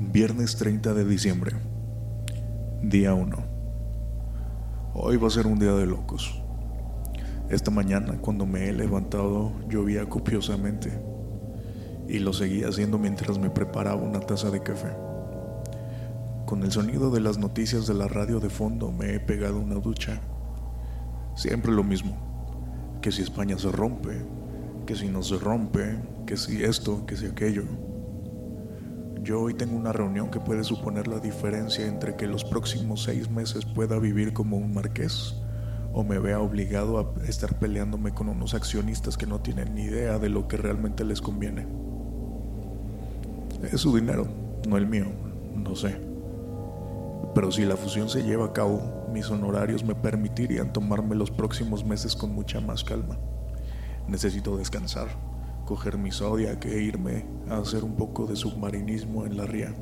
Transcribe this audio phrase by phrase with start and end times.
[0.00, 1.56] Viernes 30 de diciembre,
[2.80, 3.36] día 1.
[4.94, 6.40] Hoy va a ser un día de locos.
[7.50, 11.02] Esta mañana cuando me he levantado llovía copiosamente
[12.06, 14.92] y lo seguía haciendo mientras me preparaba una taza de café.
[16.46, 19.80] Con el sonido de las noticias de la radio de fondo me he pegado una
[19.80, 20.20] ducha.
[21.34, 22.16] Siempre lo mismo,
[23.02, 24.24] que si España se rompe,
[24.86, 27.87] que si no se rompe, que si esto, que si aquello.
[29.28, 33.28] Yo hoy tengo una reunión que puede suponer la diferencia entre que los próximos seis
[33.28, 35.34] meses pueda vivir como un marqués
[35.92, 40.18] o me vea obligado a estar peleándome con unos accionistas que no tienen ni idea
[40.18, 41.66] de lo que realmente les conviene.
[43.70, 44.26] Es su dinero,
[44.66, 45.08] no el mío,
[45.54, 46.00] no sé.
[47.34, 51.84] Pero si la fusión se lleva a cabo, mis honorarios me permitirían tomarme los próximos
[51.84, 53.18] meses con mucha más calma.
[54.08, 55.08] Necesito descansar
[55.68, 59.74] coger mi Zodiac e irme a hacer un poco de submarinismo en la ría.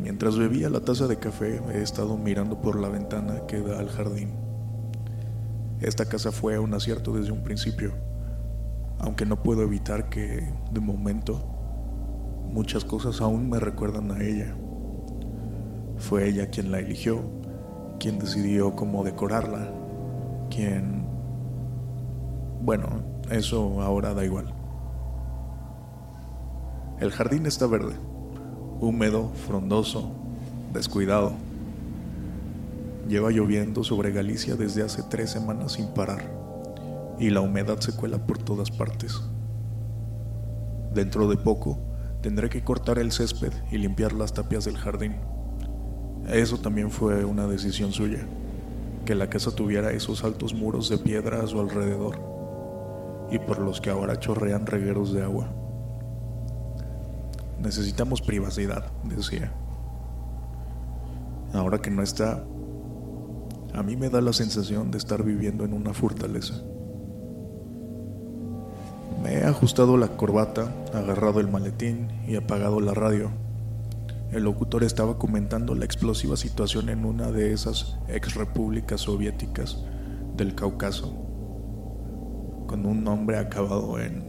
[0.00, 3.88] Mientras bebía la taza de café, he estado mirando por la ventana que da al
[3.88, 4.30] jardín.
[5.80, 7.94] Esta casa fue un acierto desde un principio,
[9.00, 11.44] aunque no puedo evitar que, de momento,
[12.48, 14.54] muchas cosas aún me recuerdan a ella.
[15.96, 17.24] Fue ella quien la eligió,
[17.98, 19.68] quien decidió cómo decorarla,
[20.48, 21.02] quien...
[22.62, 24.52] Bueno, eso ahora da igual.
[27.00, 27.94] El jardín está verde,
[28.80, 30.12] húmedo, frondoso,
[30.72, 31.32] descuidado.
[33.08, 36.22] Lleva lloviendo sobre Galicia desde hace tres semanas sin parar
[37.18, 39.20] y la humedad se cuela por todas partes.
[40.94, 41.78] Dentro de poco
[42.22, 45.16] tendré que cortar el césped y limpiar las tapias del jardín.
[46.28, 48.26] Eso también fue una decisión suya,
[49.04, 52.31] que la casa tuviera esos altos muros de piedra a su alrededor
[53.32, 55.48] y por los que ahora chorrean regueros de agua.
[57.58, 59.52] Necesitamos privacidad, decía.
[61.54, 62.44] Ahora que no está,
[63.72, 66.62] a mí me da la sensación de estar viviendo en una fortaleza.
[69.22, 73.30] Me he ajustado la corbata, agarrado el maletín y apagado la radio.
[74.30, 79.78] El locutor estaba comentando la explosiva situación en una de esas ex repúblicas soviéticas
[80.36, 81.31] del Cáucaso
[82.72, 84.24] con un nombre acabado en.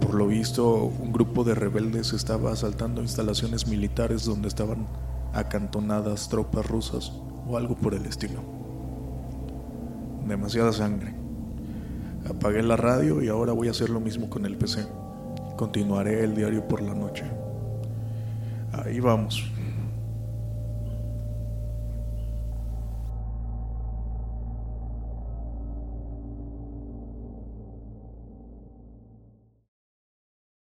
[0.00, 4.86] Por lo visto, un grupo de rebeldes estaba asaltando instalaciones militares donde estaban
[5.34, 7.12] acantonadas tropas rusas
[7.46, 8.40] o algo por el estilo.
[10.26, 11.14] Demasiada sangre.
[12.26, 14.86] Apagué la radio y ahora voy a hacer lo mismo con el PC.
[15.58, 17.24] Continuaré el diario por la noche.
[18.72, 19.44] Ahí vamos.